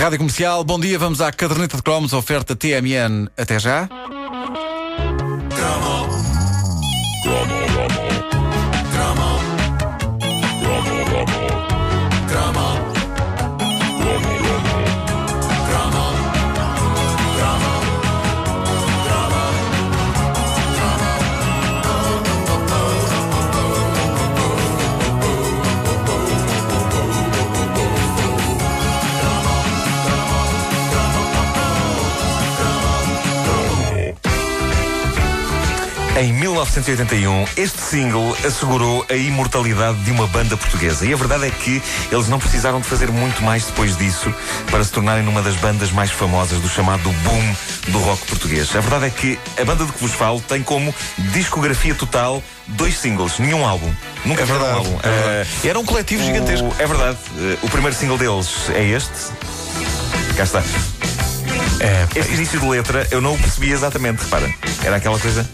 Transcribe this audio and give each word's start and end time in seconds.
Rádio 0.00 0.16
Comercial, 0.16 0.64
bom 0.64 0.80
dia, 0.80 0.98
vamos 0.98 1.20
à 1.20 1.30
caderneta 1.30 1.76
de 1.76 1.82
cromos, 1.82 2.14
oferta 2.14 2.56
TMN. 2.56 3.28
Até 3.36 3.58
já. 3.58 3.86
Em 36.20 36.34
1981, 36.34 37.46
este 37.56 37.80
single 37.80 38.36
assegurou 38.44 39.06
a 39.08 39.14
imortalidade 39.14 39.96
de 40.00 40.10
uma 40.10 40.26
banda 40.26 40.54
portuguesa. 40.54 41.06
E 41.06 41.14
a 41.14 41.16
verdade 41.16 41.46
é 41.46 41.50
que 41.50 41.82
eles 42.12 42.28
não 42.28 42.38
precisaram 42.38 42.78
de 42.78 42.86
fazer 42.86 43.10
muito 43.10 43.42
mais 43.42 43.64
depois 43.64 43.96
disso 43.96 44.30
para 44.70 44.84
se 44.84 44.92
tornarem 44.92 45.24
numa 45.24 45.40
das 45.40 45.56
bandas 45.56 45.90
mais 45.90 46.10
famosas 46.10 46.60
do 46.60 46.68
chamado 46.68 47.10
boom 47.10 47.54
do 47.88 47.98
rock 48.00 48.22
português. 48.26 48.68
A 48.76 48.80
verdade 48.80 49.06
é 49.06 49.10
que 49.10 49.38
a 49.58 49.64
banda 49.64 49.86
de 49.86 49.92
que 49.92 49.98
vos 50.02 50.12
falo 50.12 50.42
tem 50.42 50.62
como 50.62 50.94
discografia 51.32 51.94
total 51.94 52.42
dois 52.66 52.98
singles, 52.98 53.38
nenhum 53.38 53.66
álbum. 53.66 53.90
Nunca 54.22 54.42
É 54.42 54.46
fizeram 54.46 54.60
um 54.60 54.66
verdade, 54.74 54.86
álbum. 54.88 54.98
é 55.02 55.10
verdade. 55.10 55.48
Eh, 55.64 55.68
Era 55.70 55.78
um 55.78 55.84
coletivo 55.86 56.22
gigantesco. 56.22 56.66
o- 56.68 56.74
é 56.78 56.86
verdade. 56.86 57.16
Eh, 57.38 57.56
o 57.62 57.68
primeiro 57.70 57.96
single 57.96 58.18
deles 58.18 58.68
é 58.74 58.84
este. 58.84 59.10
Cá 60.36 60.42
está. 60.44 60.62
É, 61.80 62.06
Este 62.14 62.34
início 62.34 62.60
de 62.60 62.66
letra 62.68 63.08
eu 63.10 63.22
não 63.22 63.32
o 63.32 63.38
percebi 63.38 63.72
exatamente, 63.72 64.22
repara. 64.22 64.52
Era 64.84 64.96
aquela 64.96 65.18
coisa. 65.18 65.48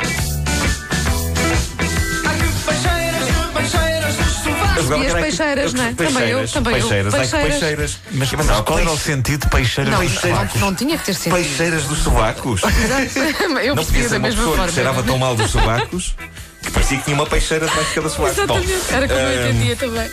Eu 4.77 5.03
E 5.03 5.07
as 5.07 5.13
peixeiras, 5.15 5.73
eu- 5.73 5.79
não 5.79 5.85
é? 5.85 5.93
Também 5.93 6.07
eu, 6.07 6.15
Peixeiras, 6.15 6.53
também 6.53 6.73
eu. 6.75 6.81
peixeiras, 6.81 7.15
ai, 7.15 7.21
que 7.21 7.31
Peixeiras. 7.31 7.59
peixeiras. 7.59 7.99
mas, 8.13 8.33
Eu 8.33 8.39
mas 8.39 8.47
qual 8.61 8.79
era 8.79 8.89
o 8.91 8.93
peixe- 8.93 9.05
sentido 9.13 9.41
de 9.43 9.49
peixeiras 9.51 9.93
Não, 9.93 10.01
peixeiras? 10.01 10.55
não, 10.55 10.61
não 10.61 10.75
tinha 10.75 10.99
que 10.99 11.05
ter 11.05 11.15
sido. 11.15 11.33
Peixeiras 11.35 11.85
dos 11.85 11.99
sobacos? 11.99 12.61
Eu 13.65 13.75
não 13.75 13.85
podia 13.85 14.03
ser 14.03 14.09
da 14.11 14.17
uma 14.17 14.29
mesma 14.29 14.37
pessoa 14.41 14.57
forma. 14.57 14.67
que 14.69 14.75
cheirava 14.75 15.03
tão 15.03 15.19
mal 15.19 15.35
dos 15.35 15.51
sobacos 15.51 16.15
que 16.63 16.71
parecia 16.71 16.99
que 16.99 17.05
tinha 17.05 17.17
uma 17.17 17.27
peixeira 17.27 17.67
atrás 17.67 17.89
de 17.89 17.95
cada 17.95 18.09
sovaco. 18.09 18.35
Bom, 18.47 18.59
Exatamente. 18.59 18.95
Era 18.95 19.09
como 19.09 19.21
eu 19.21 19.29
ehm, 19.31 19.51
entendia 19.51 19.77
também. 19.77 20.11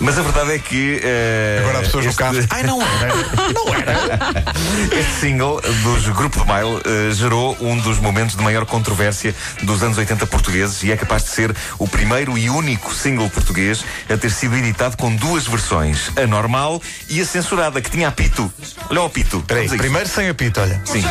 Mas 0.00 0.18
a 0.18 0.22
verdade 0.22 0.52
é 0.52 0.58
que. 0.58 1.00
eh, 1.04 1.58
Agora 1.60 1.78
há 1.78 1.82
pessoas 1.82 2.04
no 2.04 2.10
este- 2.10 2.18
carro. 2.18 2.36
Ai, 2.50 2.62
não 2.62 2.80
era. 2.82 3.12
Não 3.52 3.74
era. 3.74 4.98
Este 4.98 5.12
single 5.20 5.60
dos 5.82 6.08
Grupo 6.08 6.38
de 6.40 6.46
Baile 6.46 6.80
eh, 6.84 7.10
gerou 7.12 7.56
um 7.60 7.76
dos 7.78 7.98
momentos 7.98 8.34
de 8.36 8.42
maior 8.42 8.64
controvérsia 8.64 9.34
dos 9.62 9.82
anos 9.82 9.98
80 9.98 10.26
portugueses 10.26 10.82
e 10.82 10.90
é 10.92 10.96
capaz 10.96 11.24
de 11.24 11.30
ser 11.30 11.54
o 11.78 11.86
primeiro 11.86 12.38
e 12.38 12.48
único 12.48 12.94
single 12.94 13.28
português 13.28 13.84
a 14.08 14.16
ter 14.16 14.30
sido 14.30 14.56
editado 14.56 14.96
com 14.96 15.14
duas 15.14 15.46
versões, 15.46 16.10
a 16.16 16.26
normal 16.26 16.80
e 17.08 17.20
a 17.20 17.24
censurada, 17.26 17.80
que 17.80 17.90
tinha 17.90 18.08
apito. 18.08 18.50
Olha 18.88 19.02
o 19.02 19.06
apito. 19.06 19.42
Peraí, 19.46 19.68
primeiro 19.68 20.08
sem 20.08 20.28
apito, 20.28 20.60
olha. 20.60 20.80
Sim. 20.86 21.04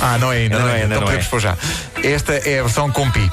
Ah, 0.00 0.18
não 0.18 0.32
é 0.32 0.38
ainda. 0.38 0.58
Não 0.58 0.68
é 0.68 0.72
ainda, 0.82 0.86
então 0.86 1.00
não 1.00 1.06
podemos 1.06 1.26
é. 1.26 1.28
pôr 1.28 1.40
já. 1.40 1.56
Esta 2.02 2.32
é 2.34 2.58
a 2.58 2.62
versão 2.64 2.90
com 2.90 3.08
pi. 3.10 3.30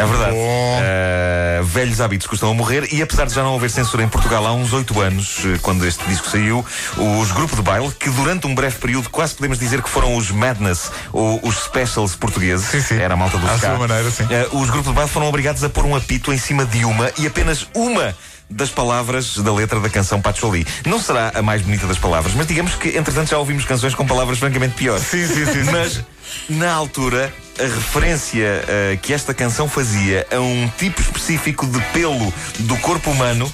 É 0.00 0.06
verdade. 0.06 0.36
Eh, 0.36 1.60
velhos 1.64 2.00
hábitos 2.00 2.26
custam 2.26 2.50
a 2.50 2.54
morrer 2.54 2.88
e 2.92 3.02
apesar 3.02 3.26
de 3.26 3.34
já 3.34 3.42
não 3.42 3.54
haver 3.54 3.70
censura 3.70 4.02
em 4.02 4.08
Portugal 4.08 4.46
há 4.46 4.52
uns 4.52 4.72
oito 4.72 5.00
anos, 5.00 5.38
eh, 5.44 5.58
quando 5.62 5.86
este 5.86 6.04
disco 6.06 6.28
saiu, 6.28 6.64
os 6.96 7.30
Grupo 7.32 7.54
de 7.56 7.62
Baile, 7.62 7.90
que 7.92 8.08
durante 8.10 8.46
um 8.46 8.54
breve 8.54 8.76
período 8.78 9.08
quase 9.10 9.34
podemos 9.34 9.58
dizer 9.58 9.82
que 9.82 9.88
foram 9.88 10.16
os 10.16 10.30
Madness 10.30 10.90
ou 11.12 11.40
os 11.46 11.56
Specials 11.64 12.14
portugueses, 12.16 12.66
Sim, 12.66 12.80
sim. 12.80 12.96
era 12.98 13.14
a 13.14 13.16
malta 13.16 13.38
do 13.38 13.46
À 13.46 13.58
sua 13.58 13.76
maneira, 13.78 14.10
sim. 14.10 14.26
eh, 14.30 14.48
os 14.52 14.70
Grupo 14.70 14.88
de 14.88 14.94
Baile 14.94 15.10
foram 15.10 15.26
obrigados 15.28 15.62
a 15.64 15.68
pôr 15.68 15.84
um 15.84 15.94
apito 15.94 16.32
em 16.32 16.38
cima 16.38 16.64
de 16.64 16.84
uma 16.84 17.10
e 17.18 17.26
apenas 17.26 17.66
uma 17.74 18.14
das 18.52 18.68
palavras 18.68 19.36
da 19.38 19.52
letra 19.54 19.78
da 19.78 19.88
canção 19.88 20.20
Pacholi. 20.20 20.66
Não 20.84 20.98
será 21.00 21.30
a 21.36 21.40
mais 21.42 21.62
bonita 21.62 21.86
das 21.86 21.98
palavras, 21.98 22.34
mas 22.34 22.48
digamos 22.48 22.74
que 22.74 22.88
entretanto 22.96 23.30
já 23.30 23.38
ouvimos 23.38 23.64
canções 23.64 23.94
com 23.94 24.04
palavras 24.04 24.38
francamente 24.38 24.74
piores. 24.74 25.04
Sim, 25.06 25.24
sim, 25.26 25.46
sim. 25.46 25.70
Mas 25.70 26.00
na 26.48 26.72
altura, 26.72 27.32
a 27.60 27.64
referência 27.64 28.64
eh, 28.66 28.98
que 29.02 29.12
esta 29.12 29.34
canção 29.34 29.68
fazia 29.68 30.26
a 30.30 30.40
um 30.40 30.66
tipo 30.78 31.00
específico 31.00 31.66
de 31.66 31.78
pelo 31.92 32.32
do 32.60 32.76
corpo 32.78 33.10
humano 33.10 33.52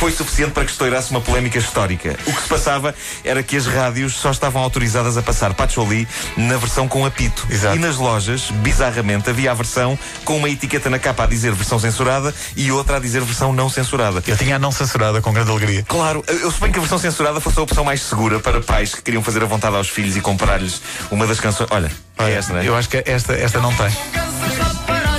foi 0.00 0.10
suficiente 0.12 0.52
para 0.52 0.64
que 0.64 0.70
estourasse 0.70 1.10
uma 1.10 1.20
polémica 1.20 1.58
histórica. 1.58 2.16
O 2.26 2.32
que 2.32 2.40
se 2.40 2.48
passava 2.48 2.94
era 3.22 3.42
que 3.42 3.54
as 3.54 3.66
rádios 3.66 4.14
só 4.14 4.30
estavam 4.30 4.62
autorizadas 4.62 5.18
a 5.18 5.22
passar 5.22 5.52
Pacholi 5.52 6.08
na 6.38 6.56
versão 6.56 6.88
com 6.88 7.04
apito. 7.04 7.46
Exato. 7.50 7.76
E 7.76 7.78
nas 7.78 7.98
lojas, 7.98 8.50
bizarramente, 8.50 9.28
havia 9.28 9.50
a 9.50 9.54
versão 9.54 9.98
com 10.24 10.38
uma 10.38 10.48
etiqueta 10.48 10.88
na 10.88 10.98
capa 10.98 11.24
a 11.24 11.26
dizer 11.26 11.52
versão 11.52 11.78
censurada 11.78 12.34
e 12.56 12.72
outra 12.72 12.96
a 12.96 12.98
dizer 12.98 13.20
versão 13.20 13.52
não 13.52 13.68
censurada. 13.68 14.24
Eu 14.26 14.38
tinha 14.38 14.56
a 14.56 14.58
não 14.58 14.72
censurada 14.72 15.20
com 15.20 15.34
grande 15.34 15.50
alegria. 15.50 15.84
Claro, 15.86 16.24
eu 16.26 16.50
suponho 16.50 16.72
que 16.72 16.78
a 16.78 16.80
versão 16.82 16.98
censurada 16.98 17.38
fosse 17.38 17.58
a 17.58 17.62
opção 17.62 17.84
mais 17.84 18.00
segura 18.00 18.40
para 18.40 18.62
pais 18.62 18.94
que 18.94 19.02
queriam 19.02 19.22
fazer 19.22 19.42
a 19.42 19.46
vontade 19.46 19.76
aos 19.76 19.90
filhos 19.90 20.16
e 20.16 20.22
comprar-lhes 20.22 20.80
uma 21.10 21.26
das 21.26 21.38
canções. 21.38 21.68
Olha, 21.70 21.92
é 22.16 22.32
esta, 22.32 22.54
não 22.54 22.60
é? 22.60 22.66
Eu 22.66 22.74
acho 22.74 22.88
que 22.88 23.02
esta, 23.04 23.34
esta 23.34 23.60
não 23.60 23.74
tem. 23.74 23.90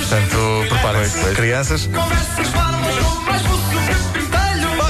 Portanto, 0.00 0.66
preparem-se. 0.68 1.34
Crianças. 1.36 1.88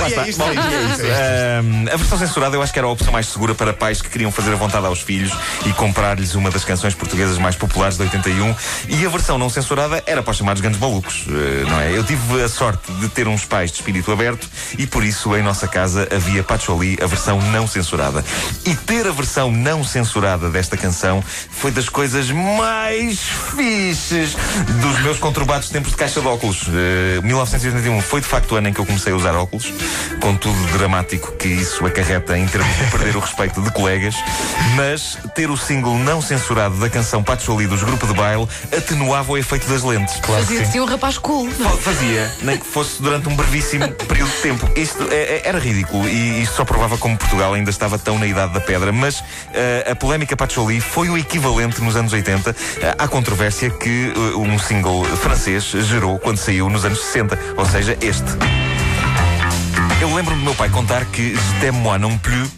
Está. 0.09 0.25
Bom, 0.37 0.51
ahm, 0.51 1.89
a 1.93 1.97
versão 1.97 2.19
censurada 2.19 2.57
eu 2.57 2.63
acho 2.63 2.73
que 2.73 2.79
era 2.79 2.87
a 2.87 2.91
opção 2.91 3.13
mais 3.13 3.27
segura 3.27 3.55
para 3.55 3.73
pais 3.73 4.01
que 4.03 4.09
queriam 4.09 4.31
fazer 4.31 4.53
a 4.53 4.57
vontade 4.57 4.87
aos 4.87 5.01
filhos 5.01 5.33
e 5.67 5.73
comprar-lhes 5.73 6.35
uma 6.35 6.51
das 6.51 6.65
canções 6.65 6.95
portuguesas 6.95 7.39
mais 7.39 7.57
populares 7.57 7.97
de 7.97 8.03
81. 8.03 8.55
E 8.89 9.07
a 9.07 9.09
versão 9.09 9.39
não 9.39 9.49
censurada 9.49 10.03
era 10.07 10.23
para 10.23 10.31
os 10.31 10.37
chamados 10.37 10.61
grandes 10.61 10.81
malucos, 10.81 11.25
eh, 11.29 11.65
não 11.69 11.81
é? 11.81 11.97
Eu 11.97 12.05
tive 12.05 12.43
a 12.43 12.49
sorte 12.49 12.91
de 12.93 13.09
ter 13.09 13.29
uns 13.29 13.45
pais 13.45 13.71
de 13.71 13.79
espírito 13.79 14.11
aberto 14.12 14.49
e 14.79 14.87
por 14.87 15.05
isso 15.05 15.37
em 15.37 15.43
nossa 15.43 15.69
casa 15.69 16.09
havia 16.15 16.43
Pacholi, 16.43 16.99
a 17.03 17.07
versão 17.07 17.41
não 17.51 17.67
censurada. 17.67 18.25
E 18.65 18.75
ter 18.75 19.07
a 19.07 19.12
versão 19.12 19.51
não 19.51 19.85
censurada 19.85 20.51
desta 20.51 20.77
canção 20.77 21.23
foi 21.51 21.71
das 21.71 21.89
coisas 21.89 22.31
mais 22.31 23.21
fixes 23.57 24.37
dos 24.81 25.01
meus 25.01 25.19
conturbados 25.19 25.69
tempos 25.69 25.93
de 25.93 25.97
caixa 25.97 26.21
de 26.21 26.27
óculos. 26.27 26.67
Eh, 26.69 27.21
1981 27.23 28.01
foi 28.01 28.21
de 28.21 28.27
facto 28.27 28.53
o 28.53 28.57
ano 28.57 28.69
em 28.69 28.73
que 28.73 28.81
eu 28.81 28.87
comecei 28.87 29.12
a 29.12 29.17
usar 29.17 29.35
óculos, 29.35 29.73
com 30.21 30.35
tudo 30.37 30.61
dramático 30.79 31.33
que 31.33 31.49
isso 31.49 31.85
acarreta 31.87 32.37
em 32.39 32.47
termos 32.47 32.75
de 32.77 32.85
perder 32.91 33.17
o 33.17 33.21
respeito 33.21 33.61
de 33.61 33.71
colegas, 33.73 34.15
mas 34.77 35.19
ter 35.35 35.51
o 35.51 35.57
single 35.57 35.97
não 35.99 36.21
censurado 36.23 36.77
da 36.77 36.89
canção 36.89 37.23
Pacholi 37.23 37.67
dos 37.67 37.83
Grupo 37.83 38.07
de 38.07 38.15
Baile 38.15 38.47
atenuava 38.77 39.33
o 39.33 39.39
efeito 39.39 39.69
das 39.69 39.83
lentes. 39.83 40.15
Claro 40.21 40.43
que 40.43 40.49
Fazia 40.49 40.59
sim. 40.65 40.71
assim 40.71 40.81
um 40.81 40.85
rapaz 40.85 41.19
cool. 41.19 41.51
Fazia, 41.81 42.31
nem 42.43 42.57
que 42.59 42.67
fosse 42.67 43.01
durante 43.03 43.29
um 43.29 43.35
brevíssimo 43.37 43.89
período 44.07 44.31
de 44.31 44.37
tempo. 44.39 44.69
Isto 44.77 45.03
é- 45.11 45.37
é- 45.37 45.43
era 45.45 45.59
ridículo 45.59 46.09
e 46.09 46.43
isto 46.43 46.57
só 46.57 46.65
provava 46.65 46.97
como 46.99 47.17
Portugal 47.17 47.55
ainda 47.55 47.71
estava 47.71 47.99
tão 47.99 48.19
na 48.19 48.27
idade 48.27 48.53
da 48.55 48.61
pedra. 48.61 48.93
Mas 48.93 49.23
eh, 49.55 49.89
a 49.91 49.95
polémica 49.95 50.37
Pacholi 50.37 50.81
foi 50.81 51.09
o 51.09 51.17
equivalente 51.19 51.81
nos 51.83 51.97
anos 51.97 52.13
80 52.13 52.55
eh, 52.81 52.95
à 52.99 53.09
controvérsia 53.09 53.71
que 53.71 54.13
eh, 54.15 54.37
um 54.37 54.59
single 54.59 55.05
francês 55.17 55.65
gerou 55.65 56.19
quando 56.19 56.39
saiu 56.39 56.69
nos 56.71 56.85
anos 56.85 57.01
60, 57.03 57.39
ou 57.57 57.67
seja, 57.67 57.97
este. 58.01 58.72
Eu 60.03 60.13
lembro-me 60.13 60.41
do 60.41 60.45
meu 60.47 60.55
pai 60.57 60.69
contar 60.69 61.05
que 61.05 61.33
Je 61.61 61.71
moi 61.71 61.97
non 61.97 62.19
plus, 62.19 62.51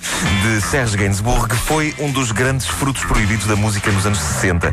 de 0.42 0.62
Serge 0.62 0.96
Gainsbourg, 0.96 1.54
foi 1.54 1.94
um 1.98 2.10
dos 2.10 2.32
grandes 2.32 2.66
frutos 2.66 3.04
proibidos 3.04 3.46
da 3.46 3.54
música 3.54 3.92
nos 3.92 4.06
anos 4.06 4.18
60. 4.18 4.72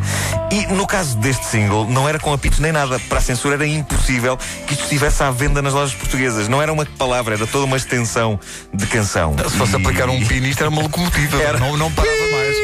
E 0.49 0.67
no 0.67 0.87
caso 0.87 1.17
deste 1.17 1.45
single, 1.47 1.85
não 1.89 2.07
era 2.07 2.17
com 2.17 2.31
apitos 2.31 2.59
nem 2.59 2.71
nada. 2.71 2.97
Para 3.09 3.17
a 3.17 3.21
censura 3.21 3.55
era 3.55 3.67
impossível 3.67 4.37
que 4.65 4.71
isto 4.71 4.83
estivesse 4.83 5.21
à 5.21 5.29
venda 5.31 5.61
nas 5.61 5.73
lojas 5.73 5.93
portuguesas. 5.93 6.47
Não 6.47 6.61
era 6.61 6.71
uma 6.71 6.85
palavra, 6.97 7.35
era 7.35 7.45
toda 7.45 7.65
uma 7.65 7.75
extensão 7.75 8.39
de 8.73 8.87
canção. 8.87 9.35
Se 9.37 9.57
fosse 9.57 9.73
E- 9.73 9.75
aplicar 9.75 10.07
um 10.09 10.25
pi 10.25 10.39
nisto, 10.39 10.61
era 10.61 10.69
uma 10.69 10.81
locomotiva. 10.81 11.41
Era. 11.43 11.59
Não, 11.59 11.75
não 11.75 11.91
parava 11.91 12.15
mais. 12.31 12.55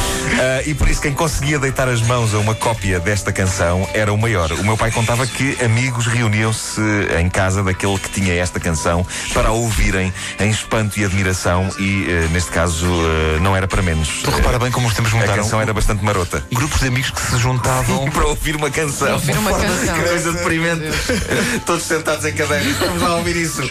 Ah, 0.38 0.62
e 0.66 0.74
por 0.74 0.88
isso 0.88 1.00
quem 1.00 1.12
conseguia 1.12 1.58
deitar 1.58 1.88
as 1.88 2.02
mãos 2.02 2.34
a 2.34 2.38
uma 2.38 2.54
cópia 2.54 2.98
desta 3.00 3.32
canção 3.32 3.88
era 3.94 4.12
o 4.12 4.18
maior. 4.18 4.50
O 4.52 4.64
meu 4.64 4.76
pai 4.76 4.90
contava 4.90 5.26
que 5.26 5.56
amigos 5.64 6.06
reuniam-se 6.06 6.80
em 7.20 7.28
casa 7.28 7.62
daquele 7.62 7.98
que 7.98 8.10
tinha 8.10 8.34
esta 8.34 8.58
canção 8.60 9.06
para 9.32 9.48
a 9.48 9.52
ouvirem 9.52 10.12
em 10.40 10.50
espanto 10.50 10.98
e 10.98 11.04
admiração 11.04 11.68
e, 11.78 12.06
eh, 12.08 12.28
neste 12.32 12.50
caso, 12.50 12.86
eh, 12.86 13.38
não 13.40 13.56
era 13.56 13.66
para 13.66 13.82
menos. 13.82 14.08
Tu 14.22 14.30
repara 14.30 14.58
bem 14.58 14.70
como 14.70 14.88
os 14.88 14.94
tempos 14.94 15.12
A 15.12 15.16
mudaram. 15.16 15.42
canção 15.42 15.60
era 15.60 15.72
bastante 15.72 16.04
marota. 16.04 16.44
Grupos 16.52 16.80
de 16.80 16.88
amigos 16.88 17.10
que 17.10 17.20
se 17.20 17.38
juntavam. 17.38 18.10
Para 18.16 18.26
ouvir 18.26 18.56
uma 18.56 18.70
canção. 18.70 19.14
ouvir 19.14 19.36
uma 19.38 19.50
Forma 19.50 19.68
de 19.68 19.86
canção. 19.86 20.02
Coisa 20.02 20.32
deprimente. 20.32 20.84
Todos 21.66 21.82
sentados 21.84 22.24
em 22.24 22.32
cadeiras. 22.32 22.76
Vamos 22.76 23.02
lá 23.02 23.16
ouvir 23.16 23.36
isso. 23.36 23.62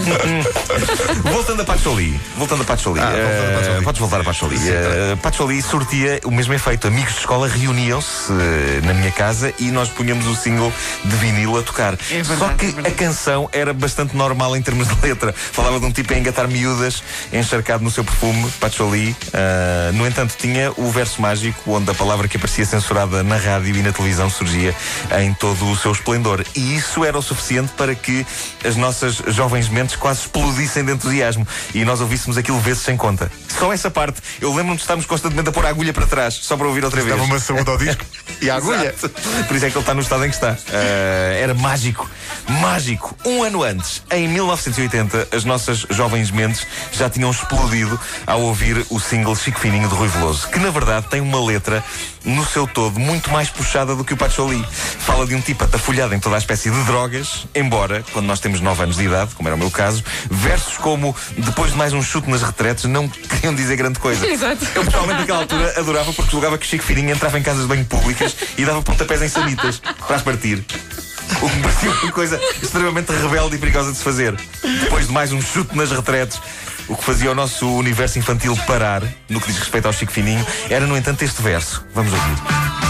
Voltando 1.22 1.62
a 1.62 1.64
Pacholi. 1.64 2.20
Voltando 2.36 2.62
a 2.62 2.64
Pacholi. 2.64 3.00
Ah, 3.00 3.10
voltando 3.10 3.20
a 3.20 3.50
eh, 3.50 3.56
Pacholi. 3.56 3.84
Podes 3.84 4.00
voltar 4.00 4.20
a 4.20 4.24
Pacholi. 4.24 4.56
Uh, 4.56 5.16
Pacholi 5.18 5.62
sortia 5.62 6.20
o 6.24 6.30
mesmo 6.30 6.54
efeito. 6.54 6.86
Amigos 6.86 7.14
de 7.14 7.20
escola 7.20 7.48
reuniam-se 7.48 8.32
eh, 8.32 8.80
na 8.84 8.94
minha 8.94 9.10
casa 9.10 9.52
e 9.58 9.70
nós 9.70 9.88
punhamos 9.88 10.26
o 10.26 10.34
single 10.34 10.72
de 11.04 11.16
vinil 11.16 11.58
a 11.58 11.62
tocar. 11.62 11.94
É 12.10 12.22
verdade, 12.22 12.38
Só 12.38 12.48
que 12.54 12.74
é 12.84 12.88
a 12.88 12.90
canção 12.92 13.48
era 13.52 13.72
bastante 13.72 14.16
normal 14.16 14.56
em 14.56 14.62
termos 14.62 14.88
de 14.88 15.06
letra. 15.06 15.32
Falava 15.32 15.78
de 15.78 15.86
um 15.86 15.92
tipo 15.92 16.12
a 16.12 16.18
engatar 16.18 16.48
miúdas, 16.48 17.02
encharcado 17.32 17.84
no 17.84 17.90
seu 17.90 18.04
perfume, 18.04 18.50
Pacholi. 18.60 19.10
Uh, 19.10 19.92
no 19.94 20.06
entanto, 20.06 20.34
tinha 20.36 20.72
o 20.76 20.90
verso 20.90 21.20
mágico 21.20 21.72
onde 21.72 21.90
a 21.90 21.94
palavra 21.94 22.28
que 22.28 22.36
aparecia 22.36 22.64
censurada 22.64 23.22
na 23.22 23.36
rádio 23.36 23.76
e 23.76 23.82
na 23.82 23.92
televisão 23.92 24.30
surgia 24.30 24.74
em 25.20 25.34
todo 25.34 25.70
o 25.70 25.76
seu 25.76 25.92
esplendor. 25.92 26.44
E 26.54 26.76
isso 26.76 27.04
era 27.04 27.18
o 27.18 27.22
suficiente 27.22 27.72
para 27.76 27.94
que 27.94 28.26
as 28.64 28.76
nossas 28.76 29.22
jovens 29.28 29.68
mentes 29.68 29.89
quase 29.96 30.20
explodissem 30.20 30.84
de 30.84 30.92
entusiasmo 30.92 31.46
e 31.74 31.84
nós 31.84 32.00
ouvíssemos 32.00 32.36
aquilo 32.36 32.58
vezes 32.58 32.82
sem 32.82 32.96
conta. 32.96 33.30
Só 33.48 33.72
essa 33.72 33.90
parte. 33.90 34.20
Eu 34.40 34.50
lembro-me 34.50 34.76
de 34.76 34.82
estarmos 34.82 35.06
constantemente 35.06 35.48
a 35.48 35.52
pôr 35.52 35.64
a 35.66 35.68
agulha 35.68 35.92
para 35.92 36.06
trás, 36.06 36.34
só 36.34 36.56
para 36.56 36.66
ouvir 36.66 36.84
outra 36.84 37.02
vez. 37.02 37.16
Dava 37.16 37.26
uma 37.26 37.38
saúde 37.38 37.68
ao 37.68 37.76
disco 37.76 38.04
e 38.40 38.50
a 38.50 38.56
agulha. 38.56 38.94
Exato. 38.96 39.10
Por 39.46 39.56
isso 39.56 39.66
é 39.66 39.70
que 39.70 39.76
ele 39.76 39.82
está 39.82 39.94
no 39.94 40.00
estado 40.00 40.24
em 40.24 40.28
que 40.28 40.34
está. 40.34 40.56
Ah, 40.72 41.34
era 41.34 41.54
mágico. 41.54 42.08
Mágico. 42.48 43.16
Um 43.24 43.42
ano 43.42 43.62
antes, 43.62 44.02
em 44.10 44.28
1980, 44.28 45.28
as 45.32 45.44
nossas 45.44 45.86
jovens 45.90 46.30
mentes 46.30 46.66
já 46.92 47.08
tinham 47.08 47.30
explodido 47.30 47.98
ao 48.26 48.40
ouvir 48.42 48.84
o 48.90 48.98
single 48.98 49.36
Chico 49.36 49.60
Fininho 49.60 49.88
de 49.88 49.94
Rui 49.94 50.08
Veloso, 50.08 50.48
que 50.48 50.58
na 50.58 50.70
verdade 50.70 51.06
tem 51.08 51.20
uma 51.20 51.44
letra, 51.44 51.82
no 52.24 52.44
seu 52.44 52.66
todo, 52.66 52.98
muito 52.98 53.30
mais 53.30 53.48
puxada 53.48 53.94
do 53.94 54.04
que 54.04 54.14
o 54.14 54.16
Pacholi. 54.16 54.64
Fala 54.98 55.26
de 55.26 55.34
um 55.34 55.40
tipo 55.40 55.64
atafolhado 55.64 56.14
em 56.14 56.20
toda 56.20 56.36
a 56.36 56.38
espécie 56.38 56.70
de 56.70 56.82
drogas, 56.84 57.46
embora, 57.54 58.04
quando 58.12 58.26
nós 58.26 58.40
temos 58.40 58.60
9 58.60 58.82
anos 58.82 58.96
de 58.96 59.04
idade, 59.04 59.34
como 59.34 59.48
era 59.48 59.56
o 59.56 59.58
meu 59.58 59.70
caso, 59.70 60.02
versos 60.30 60.76
como 60.76 61.14
depois 61.36 61.72
de 61.72 61.78
mais 61.78 61.92
um 61.92 62.02
chute 62.02 62.28
nas 62.28 62.42
retretes 62.42 62.84
não 62.84 63.08
queriam 63.08 63.54
dizer 63.54 63.76
grande 63.76 63.98
coisa. 63.98 64.26
Exato. 64.26 64.66
Eu 64.74 64.84
pessoalmente 64.84 65.20
naquela 65.20 65.38
altura 65.40 65.74
adorava 65.78 66.12
porque 66.12 66.30
julgava 66.30 66.58
que 66.58 66.66
Chico 66.66 66.84
Fininho 66.84 67.10
entrava 67.10 67.38
em 67.38 67.42
casas 67.42 67.62
de 67.62 67.68
banho 67.68 67.84
públicas 67.84 68.36
e 68.56 68.64
dava 68.64 68.82
pontapés 68.82 69.22
em 69.22 69.28
sanitas 69.28 69.80
para 70.06 70.16
as 70.16 70.22
partir. 70.22 70.64
O 71.42 71.48
que 71.48 71.60
parecia 71.60 71.90
uma 71.90 72.12
coisa 72.12 72.40
extremamente 72.62 73.12
rebelde 73.12 73.56
e 73.56 73.58
perigosa 73.58 73.92
de 73.92 73.98
se 73.98 74.04
fazer. 74.04 74.34
Depois 74.80 75.06
de 75.06 75.12
mais 75.12 75.32
um 75.32 75.40
chute 75.40 75.76
nas 75.76 75.90
retretes, 75.90 76.40
o 76.88 76.96
que 76.96 77.04
fazia 77.04 77.30
o 77.30 77.34
nosso 77.34 77.66
universo 77.76 78.18
infantil 78.18 78.56
parar, 78.66 79.02
no 79.28 79.40
que 79.40 79.46
diz 79.46 79.58
respeito 79.58 79.86
ao 79.86 79.92
Chico 79.92 80.12
Fininho, 80.12 80.44
era, 80.68 80.86
no 80.86 80.96
entanto, 80.96 81.22
este 81.22 81.40
verso. 81.40 81.84
Vamos 81.94 82.12
ouvir. 82.12 82.89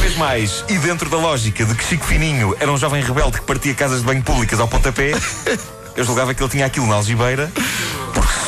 Vez 0.00 0.16
mais, 0.16 0.64
e 0.66 0.78
dentro 0.78 1.10
da 1.10 1.18
lógica 1.18 1.62
de 1.62 1.74
que 1.74 1.84
Chico 1.84 2.06
Fininho 2.06 2.56
era 2.58 2.72
um 2.72 2.78
jovem 2.78 3.02
rebelde 3.02 3.38
que 3.38 3.44
partia 3.44 3.74
casas 3.74 4.00
de 4.00 4.06
banho 4.06 4.22
públicas 4.22 4.58
ao 4.58 4.66
pontapé, 4.66 5.12
eu 5.94 6.04
julgava 6.04 6.32
que 6.32 6.42
ele 6.42 6.48
tinha 6.48 6.64
aquilo 6.64 6.86
na 6.86 6.94
algibeira 6.94 7.52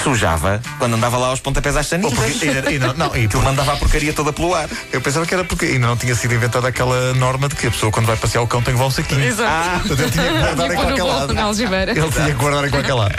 sujava 0.02 0.60
quando 0.78 0.94
andava 0.96 1.16
lá 1.16 1.28
aos 1.28 1.40
pontapés 1.40 1.76
às 1.76 1.86
sanitas. 1.86 2.18
porque 2.18 2.48
ainda, 2.48 2.68
ainda, 2.68 2.92
não, 2.94 3.06
e 3.16 3.24
Aquilo 3.24 3.42
por- 3.42 3.44
mandava 3.44 3.72
a 3.72 3.76
porcaria 3.76 4.12
toda 4.12 4.32
pelo 4.32 4.54
ar. 4.54 4.68
eu 4.92 5.00
pensava 5.00 5.24
que 5.26 5.34
era 5.34 5.44
porque 5.44 5.66
ainda 5.66 5.86
não 5.86 5.96
tinha 5.96 6.14
sido 6.14 6.34
inventada 6.34 6.68
aquela 6.68 7.14
norma 7.14 7.48
de 7.48 7.54
que 7.56 7.66
a 7.66 7.70
pessoa, 7.70 7.90
quando 7.92 8.06
vai 8.06 8.16
passear 8.16 8.42
o 8.42 8.46
cão, 8.46 8.60
tem 8.62 8.74
que 8.74 8.80
levar 8.80 8.86
um 8.86 8.90
saquinho. 8.90 9.24
Exato. 9.24 9.88
Portanto, 9.88 10.00
ele 10.00 10.10
tinha 10.10 10.24
que 10.24 10.30
guardar 10.38 10.70
em 10.70 10.74
qualquer 10.74 11.02
lado. 11.04 11.32
Ele 11.32 12.10
tinha 12.10 12.26
que 12.26 12.32
guardar 12.34 12.64
em 12.66 12.70
qualquer 12.70 12.94
lado. 12.94 13.14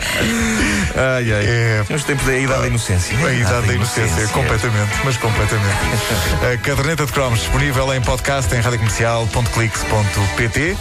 Ai, 0.96 1.34
ai. 1.34 1.46
É. 1.46 1.84
Os 1.94 2.04
tempos 2.04 2.26
da 2.26 2.38
idade 2.38 2.62
da 2.62 2.68
inocência. 2.68 3.18
A 3.18 3.34
idade 3.34 3.68
da 3.68 3.74
inocência, 3.74 4.28
completamente, 4.30 4.92
mas 5.04 5.18
completamente. 5.18 5.78
A 6.54 6.58
caderneta 6.58 7.06
de 7.06 7.12
cromos 7.12 7.40
disponível 7.40 7.94
em 7.94 8.02
podcast 8.02 8.54
em 8.56 8.60
radiocomercial.clix.pt. 8.60 10.78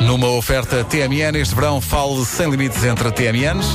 Numa 0.00 0.28
oferta 0.28 0.84
TMN, 0.84 1.36
este 1.40 1.54
verão 1.54 1.80
fale 1.80 2.24
sem 2.26 2.50
limites 2.50 2.84
entre 2.84 3.10
TMNs. 3.10 3.66